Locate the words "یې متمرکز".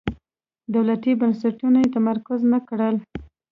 1.81-2.41